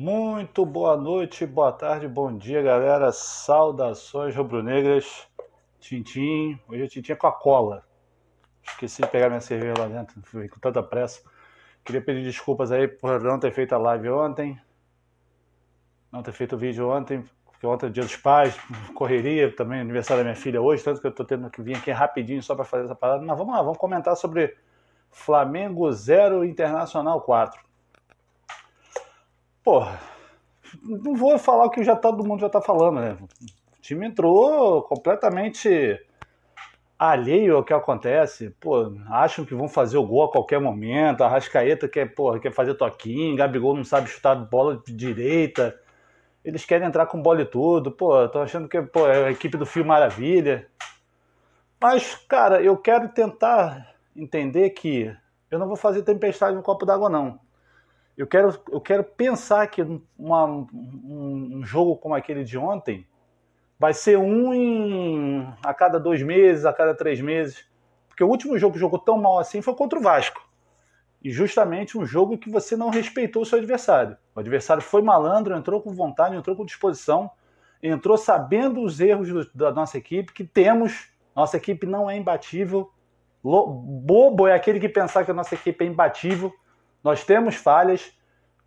Muito 0.00 0.64
boa 0.64 0.96
noite, 0.96 1.44
boa 1.44 1.72
tarde, 1.72 2.06
bom 2.06 2.32
dia, 2.32 2.62
galera. 2.62 3.10
Saudações 3.10 4.32
rubro-negras. 4.32 5.26
Tintim, 5.80 6.56
hoje 6.68 6.84
é 6.84 6.86
Tintim 6.86 7.10
é 7.10 7.16
com 7.16 7.26
a 7.26 7.32
cola. 7.32 7.82
Esqueci 8.62 9.02
de 9.02 9.08
pegar 9.08 9.28
minha 9.28 9.40
cerveja 9.40 9.74
lá 9.76 9.88
dentro, 9.88 10.22
fui 10.22 10.48
com 10.48 10.60
tanta 10.60 10.84
pressa. 10.84 11.20
Queria 11.84 12.00
pedir 12.00 12.22
desculpas 12.22 12.70
aí 12.70 12.86
por 12.86 13.20
não 13.20 13.40
ter 13.40 13.50
feito 13.50 13.72
a 13.72 13.78
live 13.78 14.08
ontem, 14.10 14.56
não 16.12 16.22
ter 16.22 16.30
feito 16.30 16.54
o 16.54 16.58
vídeo 16.58 16.88
ontem, 16.88 17.24
porque 17.44 17.66
ontem 17.66 17.86
é 17.86 17.90
dia 17.90 18.04
dos 18.04 18.16
pais, 18.16 18.56
correria, 18.94 19.52
também 19.52 19.80
aniversário 19.80 20.22
da 20.22 20.30
minha 20.30 20.40
filha 20.40 20.62
hoje, 20.62 20.84
tanto 20.84 21.00
que 21.00 21.08
eu 21.08 21.12
tô 21.12 21.24
tendo 21.24 21.50
que 21.50 21.60
vir 21.60 21.74
aqui 21.74 21.90
rapidinho 21.90 22.40
só 22.40 22.54
para 22.54 22.64
fazer 22.64 22.84
essa 22.84 22.94
parada. 22.94 23.24
Mas 23.24 23.36
vamos 23.36 23.52
lá, 23.52 23.62
vamos 23.62 23.78
comentar 23.78 24.14
sobre 24.14 24.56
Flamengo 25.10 25.90
0, 25.90 26.44
Internacional 26.44 27.20
4. 27.22 27.67
Porra, 29.68 30.00
não 30.82 31.14
vou 31.14 31.38
falar 31.38 31.66
o 31.66 31.70
que 31.70 31.84
já 31.84 31.94
todo 31.94 32.26
mundo 32.26 32.40
já 32.40 32.48
tá 32.48 32.58
falando, 32.58 33.00
né? 33.00 33.18
O 33.20 33.82
time 33.82 34.06
entrou 34.06 34.82
completamente 34.84 36.00
alheio 36.98 37.54
ao 37.54 37.62
que 37.62 37.74
acontece. 37.74 38.48
Pô, 38.58 38.90
acham 39.10 39.44
que 39.44 39.54
vão 39.54 39.68
fazer 39.68 39.98
o 39.98 40.06
gol 40.06 40.24
a 40.24 40.32
qualquer 40.32 40.58
momento. 40.58 41.22
A 41.22 41.28
Rascaeta 41.28 41.86
quer, 41.86 42.14
porra, 42.14 42.40
quer 42.40 42.50
fazer 42.50 42.76
toquinho, 42.76 43.36
Gabigol 43.36 43.76
não 43.76 43.84
sabe 43.84 44.08
chutar 44.08 44.36
bola 44.36 44.82
de 44.86 44.94
direita. 44.94 45.78
Eles 46.42 46.64
querem 46.64 46.88
entrar 46.88 47.04
com 47.04 47.20
bola 47.20 47.42
e 47.42 47.44
tudo. 47.44 47.92
Pô, 47.92 48.26
tô 48.26 48.38
achando 48.38 48.70
que 48.70 48.80
pô, 48.80 49.06
é 49.06 49.26
a 49.26 49.30
equipe 49.30 49.58
do 49.58 49.66
Fio 49.66 49.84
Maravilha. 49.84 50.66
Mas, 51.78 52.14
cara, 52.26 52.62
eu 52.62 52.74
quero 52.78 53.10
tentar 53.10 53.94
entender 54.16 54.70
que 54.70 55.14
eu 55.50 55.58
não 55.58 55.66
vou 55.66 55.76
fazer 55.76 56.04
tempestade 56.04 56.56
no 56.56 56.62
copo 56.62 56.86
d'água, 56.86 57.10
não. 57.10 57.38
Eu 58.18 58.26
quero, 58.26 58.60
eu 58.72 58.80
quero 58.80 59.04
pensar 59.04 59.64
que 59.68 59.80
uma, 60.18 60.44
um, 60.44 60.66
um 61.52 61.64
jogo 61.64 61.96
como 61.96 62.16
aquele 62.16 62.42
de 62.42 62.58
ontem 62.58 63.06
vai 63.78 63.94
ser 63.94 64.18
um 64.18 64.52
em, 64.52 65.48
a 65.64 65.72
cada 65.72 66.00
dois 66.00 66.20
meses, 66.20 66.66
a 66.66 66.72
cada 66.72 66.92
três 66.96 67.20
meses. 67.20 67.64
Porque 68.08 68.24
o 68.24 68.28
último 68.28 68.58
jogo 68.58 68.74
que 68.74 68.80
jogou 68.80 68.98
tão 68.98 69.18
mal 69.18 69.38
assim 69.38 69.62
foi 69.62 69.72
contra 69.76 70.00
o 70.00 70.02
Vasco. 70.02 70.42
E 71.22 71.30
justamente 71.30 71.96
um 71.96 72.04
jogo 72.04 72.36
que 72.36 72.50
você 72.50 72.76
não 72.76 72.90
respeitou 72.90 73.42
o 73.42 73.46
seu 73.46 73.58
adversário. 73.58 74.16
O 74.34 74.40
adversário 74.40 74.82
foi 74.82 75.00
malandro, 75.00 75.56
entrou 75.56 75.80
com 75.80 75.94
vontade, 75.94 76.34
entrou 76.34 76.56
com 76.56 76.64
disposição, 76.64 77.30
entrou 77.80 78.16
sabendo 78.16 78.82
os 78.82 78.98
erros 78.98 79.28
do, 79.28 79.48
da 79.54 79.70
nossa 79.70 79.96
equipe, 79.96 80.32
que 80.32 80.42
temos. 80.42 81.08
Nossa 81.36 81.56
equipe 81.56 81.86
não 81.86 82.10
é 82.10 82.16
imbatível. 82.16 82.90
Bobo 83.44 84.48
é 84.48 84.54
aquele 84.54 84.80
que 84.80 84.88
pensar 84.88 85.24
que 85.24 85.30
a 85.30 85.34
nossa 85.34 85.54
equipe 85.54 85.84
é 85.84 85.86
imbatível. 85.86 86.52
Nós 87.02 87.24
temos 87.24 87.54
falhas. 87.54 88.12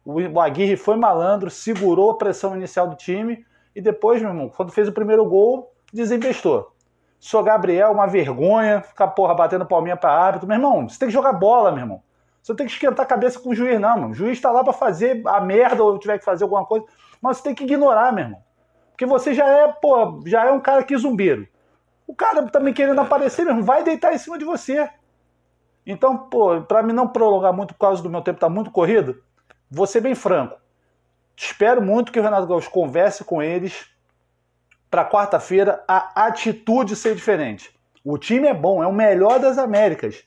O 0.04 0.40
Aguirre 0.40 0.76
foi 0.76 0.96
malandro, 0.96 1.50
segurou 1.50 2.12
a 2.12 2.18
pressão 2.18 2.56
inicial 2.56 2.88
do 2.88 2.96
time 2.96 3.46
e 3.76 3.82
depois, 3.82 4.22
meu 4.22 4.32
irmão, 4.32 4.50
quando 4.50 4.72
fez 4.72 4.88
o 4.88 4.92
primeiro 4.92 5.24
gol, 5.26 5.72
desinvestou. 5.94 6.74
Sou 7.20 7.44
Gabriel, 7.44 7.92
uma 7.92 8.08
vergonha, 8.08 8.82
ficar 8.82 9.10
porra 9.10 9.36
batendo 9.36 9.66
palminha 9.66 9.96
para 9.96 10.12
árbitro. 10.12 10.48
Meu 10.48 10.58
irmão, 10.58 10.90
você 10.90 10.98
tem 10.98 11.08
que 11.08 11.14
jogar 11.14 11.34
bola, 11.34 11.72
meu 11.72 11.82
irmão. 11.82 12.04
Você 12.42 12.56
tem 12.56 12.66
que 12.66 12.72
esquentar 12.72 13.06
a 13.06 13.10
cabeça 13.10 13.40
com 13.40 13.50
o 13.50 13.56
juiz, 13.56 13.80
não, 13.80 13.96
mano. 13.96 14.10
O 14.10 14.14
juiz 14.14 14.34
está 14.34 14.50
lá 14.50 14.64
para 14.64 14.74
fazer 14.74 15.22
a 15.28 15.40
merda 15.40 15.84
ou 15.84 16.00
tiver 16.00 16.18
que 16.18 16.26
fazer 16.26 16.44
alguma 16.44 16.66
coisa. 16.66 16.86
Mas 17.22 17.38
você 17.38 17.44
tem 17.44 17.56
que 17.56 17.64
ignorar, 17.64 18.12
meu 18.12 18.24
irmão. 18.24 18.44
Porque 18.90 19.06
você 19.06 19.34
já 19.34 19.48
é, 19.48 19.68
pô, 19.68 20.22
já 20.26 20.48
é 20.48 20.52
um 20.52 20.60
cara 20.60 20.84
que 20.84 20.98
zumbeiro. 20.98 21.48
O 22.08 22.16
cara 22.16 22.48
também 22.48 22.74
querendo 22.74 23.00
aparecer, 23.00 23.44
meu 23.44 23.52
irmão, 23.52 23.64
vai 23.64 23.84
deitar 23.84 24.14
em 24.14 24.18
cima 24.18 24.40
de 24.40 24.44
você. 24.44 24.90
Então, 25.86 26.18
pô, 26.18 26.62
para 26.62 26.84
mim 26.84 26.94
não 26.94 27.08
prolongar 27.08 27.54
muito 27.54 27.74
por 27.74 27.80
causa 27.80 28.02
do 28.02 28.10
meu 28.10 28.22
tempo 28.22 28.40
tá 28.40 28.50
muito 28.50 28.72
corrido, 28.72 29.22
vou 29.70 29.88
ser 29.88 30.02
bem 30.02 30.16
franco. 30.16 30.60
Espero 31.36 31.82
muito 31.82 32.12
que 32.12 32.20
o 32.20 32.24
Renato 32.24 32.48
Gaúcho 32.48 32.70
converse 32.70 33.24
com 33.24 33.42
eles 33.42 33.90
para 34.90 35.10
quarta-feira 35.10 35.84
a 35.88 36.26
atitude 36.28 36.96
ser 36.96 37.16
diferente. 37.16 37.74
O 38.04 38.18
time 38.18 38.48
é 38.48 38.54
bom, 38.54 38.84
é 38.84 38.88
o 38.88 38.94
melhor 38.94 39.40
das 39.40 39.58
Américas, 39.58 40.24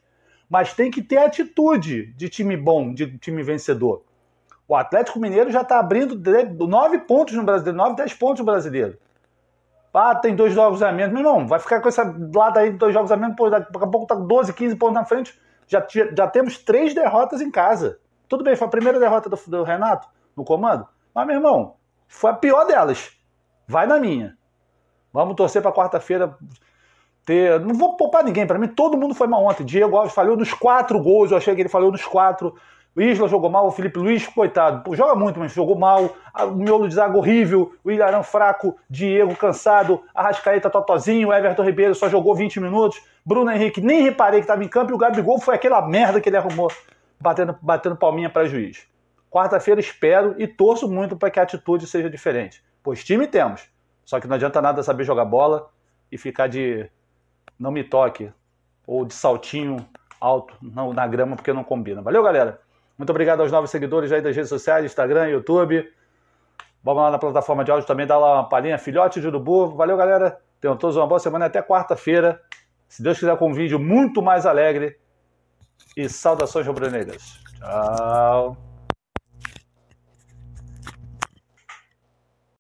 mas 0.49 0.75
tem 0.75 0.91
que 0.91 1.03
ter 1.03 1.19
atitude 1.19 2.13
de 2.15 2.29
time 2.29 2.57
bom, 2.57 2.93
de 2.93 3.19
time 3.19 3.43
vencedor. 3.43 4.03
O 4.67 4.75
Atlético 4.75 5.21
Mineiro 5.21 5.51
já 5.51 5.61
está 5.61 5.79
abrindo 5.79 6.19
nove 6.67 6.99
pontos 7.01 7.35
no 7.35 7.45
Brasileiro, 7.45 7.77
nove, 7.77 7.97
dez 7.97 8.15
pontos 8.15 8.41
no 8.41 8.47
Brasileiro. 8.47 8.99
Ah, 9.93 10.15
tem 10.15 10.35
dois 10.35 10.53
jogos 10.53 10.83
a 10.83 10.91
menos. 10.91 11.13
Meu 11.13 11.23
irmão, 11.23 11.47
vai 11.47 11.61
ficar 11.61 11.81
com 11.81 11.89
essa 11.89 12.03
lado 12.35 12.59
aí 12.59 12.73
de 12.73 12.79
dois 12.79 12.93
jogos 12.93 13.13
a 13.13 13.17
menos, 13.17 13.37
pô, 13.37 13.49
daqui 13.49 13.69
a 13.73 13.87
pouco 13.87 14.07
tá 14.07 14.17
12, 14.17 14.53
15 14.53 14.75
pontos 14.77 14.95
na 14.95 15.05
frente. 15.05 15.39
Já, 15.67 15.87
já 16.17 16.27
temos 16.29 16.59
três 16.59 16.95
derrotas 16.95 17.41
em 17.41 17.51
casa. 17.51 17.99
Tudo 18.29 18.45
bem, 18.45 18.57
foi 18.57 18.67
a 18.67 18.71
primeira 18.71 18.99
derrota 18.99 19.29
do, 19.29 19.39
do 19.47 19.63
Renato 19.63 20.09
no 20.37 20.45
comando? 20.45 20.87
Mas, 21.15 21.27
meu 21.27 21.37
irmão, 21.37 21.77
foi 22.09 22.31
a 22.31 22.35
pior 22.35 22.65
delas. 22.65 23.13
Vai 23.67 23.87
na 23.87 23.99
minha. 23.99 24.37
Vamos 25.13 25.37
torcer 25.37 25.63
para 25.63 25.73
quarta-feira 25.73 26.37
ter. 27.25 27.61
Não 27.61 27.75
vou 27.75 27.97
poupar 27.97 28.25
ninguém. 28.25 28.47
Para 28.47 28.59
mim, 28.59 28.69
todo 28.69 28.97
mundo 28.97 29.15
foi 29.15 29.27
mal 29.27 29.45
ontem. 29.45 29.65
Diego 29.65 29.97
Alves 29.97 30.15
falhou 30.15 30.37
nos 30.37 30.53
quatro 30.53 31.01
gols. 31.01 31.31
Eu 31.31 31.37
achei 31.37 31.55
que 31.55 31.63
ele 31.63 31.69
falhou 31.69 31.93
nos 31.93 32.05
quatro. 32.05 32.55
O 32.97 33.01
Isla 33.01 33.29
jogou 33.29 33.51
mal. 33.51 33.67
O 33.67 33.71
Felipe 33.71 33.99
Luiz, 33.99 34.27
coitado. 34.27 34.95
Joga 34.95 35.15
muito, 35.15 35.39
mas 35.41 35.53
jogou 35.53 35.77
mal. 35.77 36.15
O 36.39 36.51
miolo 36.53 36.89
de 36.89 36.95
zaga 36.95 37.17
horrível. 37.17 37.75
O 37.83 37.91
Ilharão 37.91 38.23
fraco. 38.23 38.77
Diego 38.89 39.35
cansado. 39.35 40.03
Arrascaeta 40.15 40.71
totozinho. 40.71 41.29
O 41.29 41.33
Everton 41.33 41.65
Ribeiro 41.65 41.95
só 41.95 42.09
jogou 42.09 42.35
20 42.35 42.61
minutos. 42.61 43.03
Bruno 43.25 43.51
Henrique, 43.51 43.81
nem 43.81 44.03
reparei 44.03 44.41
que 44.41 44.45
estava 44.45 44.63
em 44.63 44.69
campo. 44.69 44.93
E 44.93 44.95
o 44.95 44.99
Gabigol 44.99 45.41
foi 45.41 45.55
aquela 45.55 45.83
merda 45.83 46.21
que 46.21 46.29
ele 46.29 46.37
arrumou 46.37 46.71
batendo, 47.21 47.57
batendo 47.61 47.97
palminha 47.97 48.31
para 48.31 48.47
juiz. 48.47 48.87
Quarta-feira 49.31 49.81
espero 49.81 50.35
e 50.39 50.47
torço 50.47 50.89
muito 50.89 51.17
para 51.17 51.31
que 51.31 51.41
a 51.41 51.43
atitude 51.43 51.87
seja 51.87 52.09
diferente. 52.09 52.63
Pois 52.83 53.03
time 53.03 53.27
temos. 53.27 53.69
Só 54.05 54.21
que 54.21 54.29
não 54.29 54.37
adianta 54.37 54.61
nada 54.63 54.83
saber 54.83 55.05
jogar 55.05 55.25
bola 55.25 55.71
e 56.13 56.19
ficar 56.19 56.47
de 56.47 56.89
não 57.59 57.73
me 57.73 57.83
toque 57.83 58.31
ou 58.87 59.05
de 59.05 59.15
saltinho 59.15 59.85
alto 60.21 60.55
na 60.63 61.07
grama 61.07 61.37
porque 61.37 61.53
não 61.53 61.65
combina. 61.65 62.03
Valeu, 62.03 62.23
galera. 62.23 62.61
Muito 62.97 63.11
obrigado 63.11 63.41
aos 63.41 63.51
novos 63.51 63.71
seguidores 63.71 64.13
aí 64.13 64.21
das 64.21 64.35
redes 64.35 64.49
sociais, 64.49 64.85
Instagram, 64.85 65.29
YouTube. 65.29 65.91
Vamos 66.83 67.03
lá 67.03 67.11
na 67.11 67.19
plataforma 67.19 67.65
de 67.65 67.71
áudio 67.71 67.87
também, 67.87 68.07
dar 68.07 68.19
lá 68.19 68.35
uma 68.35 68.49
palhinha, 68.49 68.79
filhote 68.79 69.21
de 69.21 69.27
urubu. 69.27 69.75
Valeu, 69.75 69.97
galera. 69.97 70.39
Tenham 70.61 70.77
todos 70.77 70.97
uma 70.97 71.07
boa 71.07 71.19
semana 71.19 71.47
até 71.47 71.63
quarta-feira. 71.63 72.41
Se 72.89 73.03
Deus 73.03 73.19
quiser, 73.19 73.37
com 73.37 73.51
um 73.51 73.55
vídeo 73.55 73.79
muito 73.79 74.23
mais 74.23 74.47
alegre. 74.47 74.97
E 75.97 76.09
saudações 76.09 76.67
rubro-negras. 76.67 77.41
Tchau. 77.59 78.74